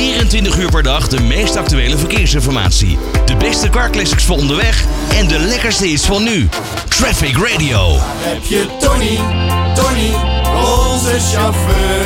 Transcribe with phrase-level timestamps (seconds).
[0.00, 2.98] 24 uur per dag de meest actuele verkeersinformatie.
[3.24, 4.84] De beste carclassics voor onderweg
[5.14, 6.48] en de lekkerste hits van nu.
[6.88, 7.96] Traffic Radio.
[7.98, 9.18] Heb je Tony,
[9.74, 10.10] Tony,
[10.54, 11.99] onze chauffeur.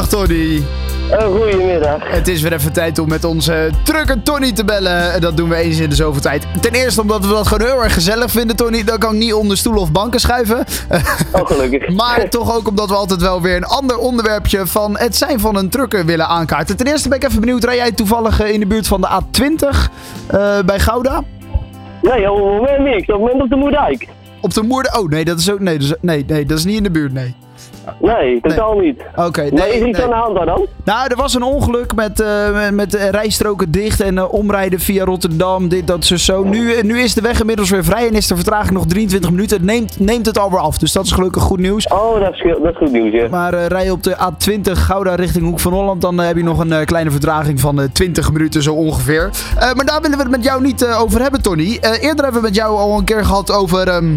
[0.00, 0.62] Goedemiddag, Tony.
[1.10, 2.10] Uh, goedemiddag.
[2.10, 5.20] Het is weer even tijd om met onze trucker Tony te bellen.
[5.20, 6.46] Dat doen we eens in de zoveel tijd.
[6.60, 8.84] Ten eerste omdat we dat gewoon heel erg gezellig vinden, Tony.
[8.84, 10.64] Dan kan ik niet onder stoelen of banken schuiven.
[11.32, 11.88] Oh, gelukkig.
[11.88, 15.56] maar toch ook omdat we altijd wel weer een ander onderwerpje van het zijn van
[15.56, 16.76] een trucker willen aankaarten.
[16.76, 19.08] Ten eerste ben ik even benieuwd, rij jij toevallig eh, in de buurt van de
[19.08, 19.68] A20
[20.26, 21.22] eh, bij Gouda?
[22.02, 23.00] Nee, moment niks.
[23.00, 24.08] Op het moment op de Moerdijk.
[24.40, 24.98] Op de Moerde...
[24.98, 25.60] Oh, nee, dat is ook...
[25.60, 27.34] Nee, dat is, nee, nee, dat is niet in de buurt, nee.
[28.00, 29.02] Nee, totaal niet.
[29.16, 30.06] Oké, Nee, nee, is er iets nee.
[30.06, 30.66] aan de hand daar dan?
[30.84, 35.68] Nou, er was een ongeluk met, eh, met, rijstroken dicht en eh, omrijden via Rotterdam,
[35.68, 36.44] dit, dat, zo, zo.
[36.44, 39.30] Nu, eh, nu is de weg inmiddels weer vrij en is de vertraging nog 23
[39.30, 39.56] minuten.
[39.56, 41.88] Het neemt, neemt het alweer af, dus dat is gelukkig goed nieuws.
[41.88, 43.28] Oh, dat is, dat is goed nieuws, ja.
[43.28, 46.42] Maar eh, rij je op de A20 Gouda richting Hoek van Holland, dan heb je
[46.42, 49.30] nog een kleine vertraging van eh, 20 minuten zo ongeveer.
[49.54, 51.78] Maar daar willen we het met jou niet over hebben, Tony.
[51.80, 53.88] Eerder hebben we het met jou al een keer gehad over...
[53.88, 54.14] ehm,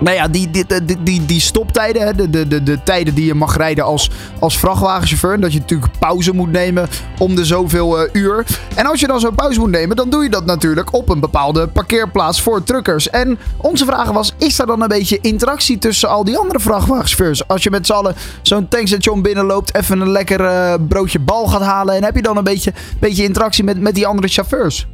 [0.00, 0.64] nou ja, die, die,
[1.02, 5.32] die, die, stoptijden, de, de, de, de tijden die je mag rijden als, als vrachtwagenchauffeur.
[5.32, 8.46] En dat je natuurlijk pauze moet nemen om de zoveel eh, uur.
[8.74, 11.20] En als je dan zo'n pauze moet nemen, dan doe je dat natuurlijk op een
[11.20, 13.10] bepaalde parkeerplaats voor truckers.
[13.10, 17.48] En onze vraag was, is er dan een beetje interactie tussen al die andere vrachtwagenchauffeurs?
[17.48, 21.62] Als je met z'n allen zo'n tankstation binnenloopt, even een lekker eh, broodje bal gaat
[21.62, 21.94] halen.
[21.94, 24.86] En heb je dan een beetje, beetje interactie met, met die andere chauffeurs?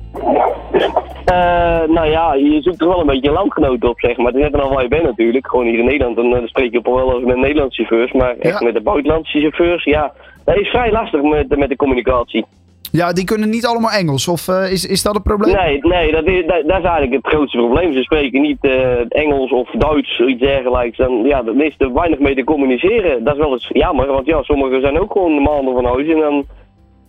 [1.33, 4.27] Eh, nou ja, je zoekt toch wel een beetje landgenoten op, zeg maar.
[4.27, 5.47] Het is net dan al waar je bent natuurlijk.
[5.49, 8.13] Gewoon hier in Nederland, dan, eh, dan spreek je op wel over met Nederlandse chauffeurs.
[8.13, 8.65] Maar echt Ja.
[8.65, 10.13] met de buitenlandse chauffeurs, ja,
[10.45, 12.45] dat is vrij lastig met, met de communicatie.
[12.93, 14.29] Ja, die kunnen niet allemaal Engels.
[14.29, 15.55] Of eh, is, is dat het probleem?
[15.57, 17.93] Nee, nee dat, is, dat, dat is eigenlijk het grootste probleem.
[17.93, 20.97] Ze spreken niet eh, Engels of Duits, iets dergelijks.
[20.97, 23.25] Dan, ja, er is er weinig mee te communiceren.
[23.25, 26.09] Dat is wel eens jammer, want ja, sommigen zijn ook gewoon maanden van huis.
[26.09, 26.45] En dan,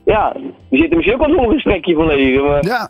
[0.06, 0.34] ja,
[0.70, 2.44] die zitten misschien ook wel zo'n gesprekje verlegen.
[2.44, 2.90] Maar Ja,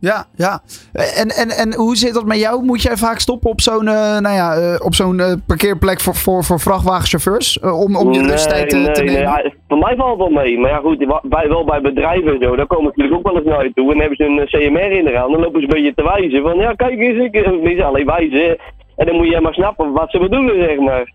[0.00, 0.60] ja, ja.
[0.92, 2.64] En, en, en hoe zit dat met jou?
[2.64, 6.14] Moet jij vaak stoppen op zo'n eh, nou ja, eh, op zo'n eh, parkeerplek voor,
[6.14, 7.60] voor, voor vrachtwagenchauffeurs?
[7.60, 9.30] Om, om je Nee, rusttijd te, nee, te nee, nemen?
[9.30, 10.58] ja, voor mij valt het wel mee.
[10.58, 13.42] Maar ja, goed, bij, wel bij bedrijven en zo, daar komen ze natuurlijk ook wel
[13.42, 13.92] eens naar je toe.
[13.92, 15.32] En dan hebben ze een CMR in de hand.
[15.32, 18.58] Dan lopen ze een beetje te wijzen van, ja, kijk eens, ik niet alleen wijzen.
[18.96, 21.12] En dan moet je maar snappen wat ze bedoelen, zeg maar.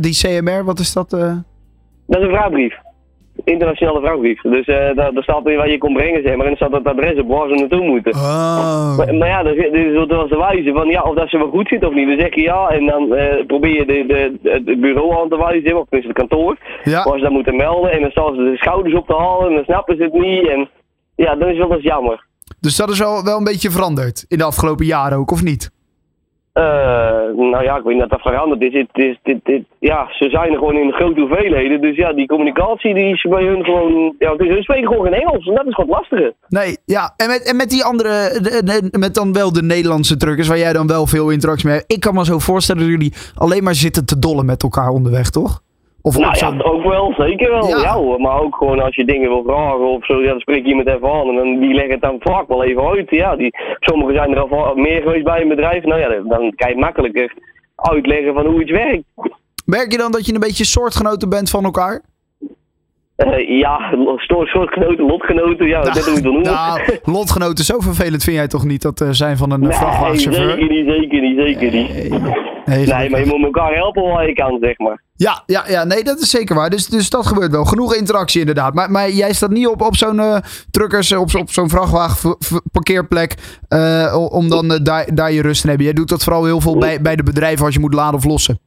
[0.00, 1.10] Die CMR, wat is dat?
[1.10, 2.74] Dat is een vraagbrief.
[3.52, 4.40] Internationale vraagbrief.
[4.40, 6.46] Dus eh daar, daar staat weer waar je kon brengen, zeg maar.
[6.46, 8.12] En dan staat het adres op waar ze naartoe moeten.
[8.14, 8.96] Oh.
[8.96, 11.28] Maar, maar ja, dan zit- dan zult er wel te wijzen van ja, of dat
[11.30, 12.08] ze wel goed zit of niet.
[12.08, 15.36] Dan zeg je ja en dan eh, probeer je de, de, het bureau aan te
[15.36, 16.56] wijzen, of tenminste het kantoor.
[16.84, 17.04] Ja.
[17.04, 17.90] Waar ze dat moeten melden.
[17.92, 20.48] En dan staan ze de schouders op te halen en dan snappen ze het niet.
[20.48, 20.68] En
[21.16, 22.24] ja, dan is wel eens jammer.
[22.60, 25.70] Dus dat is wel, wel een beetje veranderd in de afgelopen jaren ook, of niet?
[26.56, 26.62] Eh,
[27.52, 28.72] nou ja, ik weet niet dat dat veranderd is.
[28.72, 31.80] Dit, dit, dit, dit- ja, ze zijn er gewoon in grote hoeveelheden.
[31.80, 34.14] Dus ja, die communicatie die is bij hun gewoon...
[34.18, 35.46] Ja, hun spreken gewoon geen Engels.
[35.46, 36.34] En dat is gewoon het lastige.
[36.48, 37.14] Nee, ja.
[37.16, 40.58] En met, en met die andere, de- de- met dan wel de Nederlandse truckers, waar
[40.58, 41.92] jij dan wel veel interactie mee hebt.
[41.92, 45.30] Ik kan me zo voorstellen dat jullie alleen maar zitten te dollen met elkaar onderweg,
[45.30, 45.60] toch?
[46.06, 47.68] Of Nou ja, ook wel, zeker wel.
[47.68, 47.80] Ja.
[47.80, 47.92] Ja.
[47.94, 50.68] hoor, maar ook gewoon als je dingen wil vragen of zo, ja, dan spreek je
[50.68, 53.10] iemand even aan en dan, die leggen het dan vaak wel even uit.
[53.10, 53.50] Ja, die,
[53.80, 55.84] sommigen zijn er al meer geweest bij een bedrijf.
[55.84, 57.34] Nou ja, dan- dan kan je makkelijker
[57.76, 59.02] uitleggen van hoe iets werkt.
[59.64, 62.02] Merk je dan dat je een beetje soortgenoten bent van elkaar?
[63.32, 66.52] Eh, ja, soort, soortgenoten, lotgenoten, ja, hoe je het wil noemen.
[66.52, 70.50] Nou, lotgenoten, zo vervelend vind jij toch niet dat eh, zijn van een nee, vrachtwagenchauffeur?
[70.50, 72.10] zeker niet, zeker niet, zeker niet.
[72.66, 75.02] Nee, Nee, maar je moet elkaar helpen waar je kan, zeg maar.
[75.16, 76.70] Ja, ja, ja, nee, dat is zeker waar.
[76.70, 77.64] Dus, dus dat gebeurt wel.
[77.64, 78.74] Genoeg interactie inderdaad.
[78.74, 80.36] Maar, maar jij staat niet op, op zo'n eh,
[80.70, 82.36] truckers, op, op zo'n vrachtwagen
[82.72, 83.34] parkeerplek
[83.68, 85.84] eh, om dan eh, daar, daar je rust te hebben.
[85.84, 88.24] Jij doet dat vooral heel veel bij, bij de bedrijven als je moet laden of
[88.24, 88.58] lossen.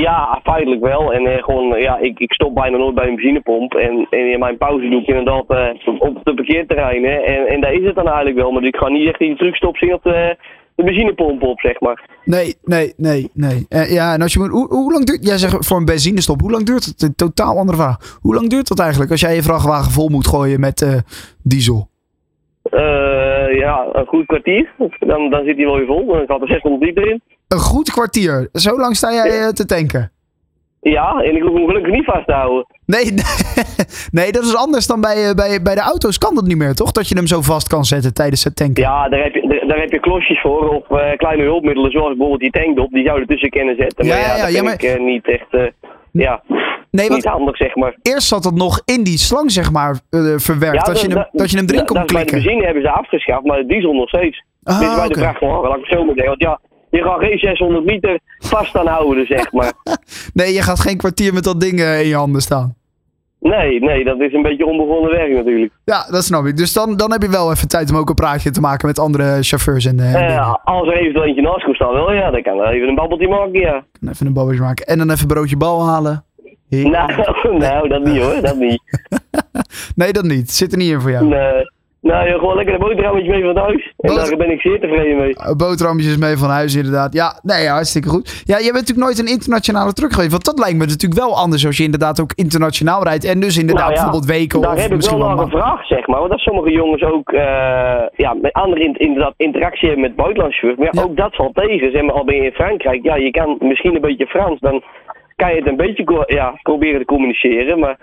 [0.00, 1.12] Ja, feitelijk wel.
[1.12, 3.74] En eh, gewoon, eh, ja, ik, ik stop bijna nooit bij een benzinepomp.
[3.74, 7.24] En, en in mijn pauze doe ik inderdaad eh, op de parkeerterreinen.
[7.24, 8.50] En, en daar is het dan eigenlijk wel.
[8.50, 10.36] Maar ik ga niet echt die truckstop zien op de,
[10.74, 12.08] de benzinepomp op, zeg maar.
[12.24, 13.66] Nee, nee, nee, nee.
[13.68, 16.50] Ja, en als je moet, hoe, hoe lang duurt, jij zegt voor een benzinestop, hoe
[16.50, 17.02] lang duurt het?
[17.02, 18.18] Een totaal andere vraag.
[18.20, 21.04] Hoe lang duurt dat eigenlijk als jij je vrachtwagen vol moet gooien met
[21.42, 21.90] diesel?
[23.54, 24.72] Ja, een goed kwartier.
[24.98, 26.06] Dan, dan zit hij wel weer vol.
[26.06, 27.22] Dan gaat er 600 liter in.
[27.52, 28.48] Een goed kwartier.
[28.52, 30.12] Zo lang sta jij eh, te tanken?
[30.80, 32.66] Ja, en ik hoef hem gelukkig niet vast te houden.
[32.86, 33.04] Nee,
[34.18, 36.18] nee, dat is anders dan bij, eh, bij, bij de auto's.
[36.18, 36.92] Kan dat niet meer, toch?
[36.92, 38.82] Dat je hem zo vast kan zetten tijdens het tanken.
[38.82, 40.68] Ja, daar heb je, daar, daar heb je klosjes voor.
[40.68, 42.90] Of eh, kleine hulpmiddelen, zoals bijvoorbeeld die tankdop.
[42.90, 44.06] Die zou je ertussen kunnen zetten.
[44.06, 45.70] Ja, Maar ja, ja, dat ja, maar- ik niet echt...
[46.12, 46.42] ja.
[46.90, 47.96] Nee, niet handig, zeg maar.
[48.02, 50.00] eerst zat het nog in die slang, zeg maar,
[50.36, 50.86] verwerkt.
[50.86, 52.34] dat, je hem, dat je hem erin kon dat- Bij de klikken.
[52.42, 54.44] benzine hebben ze afgeschaft, maar de diesel nog steeds.
[54.62, 55.18] Ah, is bij de oké.
[55.18, 56.24] vrachtwagen, laat ik het zo zeggen.
[56.26, 56.60] Want ja,
[56.98, 59.72] je gaat geen 600 meter vast aan houden, zeg maar.
[60.34, 62.74] Nee, je gaat geen kwartier met dat ding eh, in je handen staan.
[63.40, 65.72] Nee, nee, dat is een beetje onbegonnen werk natuurlijk.
[65.84, 66.56] Ja, dat snap ik.
[66.56, 68.98] Dus dan, dan heb je wel even tijd om ook een praatje te maken met
[68.98, 70.28] andere chauffeurs en, eh, en dingen.
[70.36, 72.94] Eh, als er eventueel eentje naast komt staan, wel ja, dan kan er even een
[72.94, 73.84] babbeltje maken, ja.
[74.10, 74.86] Even een babbeltje maken.
[74.86, 76.24] En dan even broodje bal halen.
[76.68, 77.12] Heer- Nou,
[77.58, 78.82] nou, dat niet hoor, dat niet.
[79.94, 80.50] Nee, dat niet.
[80.50, 81.24] Zit er niet in voor jou.
[81.26, 81.70] Nee.
[82.02, 83.92] Nou, ja, gewoon lekker een boterhammetje mee van huis.
[83.98, 85.28] En Boter- daar ben ik zeer tevreden mee.
[85.30, 87.12] Uh, Boterhammetjes mee van huis, inderdaad.
[87.12, 88.42] Ja, nee, ja, hartstikke goed.
[88.44, 90.30] Ja, jij bent natuurlijk nooit een internationale truck geweest.
[90.30, 93.24] Want dat lijkt me natuurlijk wel anders als je inderdaad ook internationaal rijdt.
[93.24, 95.54] En dus inderdaad Nou ja, bijvoorbeeld weken Daar of heb ik misschien wel naar maanden.
[95.58, 96.18] gevraagd, zeg maar.
[96.18, 97.42] Want dat sommige jongens ook eh,
[98.16, 100.76] ja, met andere in, inderdaad interactie hebben met buitenlandchauffeurs.
[100.78, 101.08] Maar ja, Ja.
[101.10, 101.92] ook dat valt tegen.
[101.92, 104.60] Zeg maar, al ben je in Frankrijk, ja, je kan misschien een beetje Frans.
[104.60, 104.82] Dan
[105.36, 107.78] kan je het een beetje ja, proberen te communiceren.
[107.78, 107.96] Maar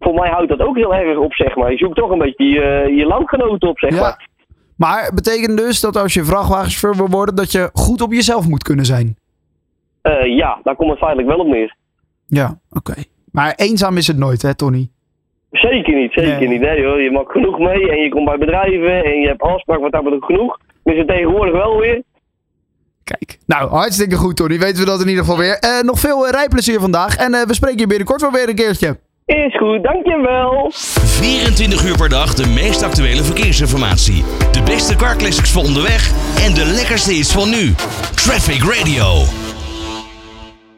[0.00, 1.70] voor mij houdt dat ook heel erg op, zeg maar.
[1.70, 4.00] Je zoekt toch een beetje je, je landgenoten op, zeg Ja.
[4.00, 4.28] maar.
[4.76, 8.62] Maar betekent dus dat als je vrachtwagenchauffeur wil worden, dat je goed op jezelf moet
[8.62, 9.16] kunnen zijn?
[10.02, 11.76] Eh, ja, daar komt het feitelijk wel op neer.
[12.26, 12.94] Ja, oké.
[13.32, 14.90] Maar eenzaam is het nooit, hè, Tony?
[15.50, 16.48] Zeker niet, zeker Nee.
[16.48, 16.60] niet.
[16.60, 19.80] Nee hoor, je maakt genoeg mee en je komt bij bedrijven en je hebt afspraak
[19.80, 20.58] wat dat betreft genoeg.
[20.82, 22.02] Dus het tegenwoordig wel weer.
[23.04, 23.38] Kijk.
[23.46, 24.58] Nou, hartstikke goed, Tony.
[24.58, 25.58] Weten we dat in ieder geval weer.
[25.58, 27.16] Eh, nog veel eh, rijplezier vandaag.
[27.16, 28.98] En we spreken je binnenkort wel weer een keertje.
[29.30, 30.70] Is goed, dankjewel.
[30.72, 34.24] 24 uur per dag de meest actuele verkeersinformatie.
[34.52, 36.10] De beste car voor onderweg
[36.44, 37.74] en de lekkerste hits van nu.
[38.14, 39.39] Traffic Radio.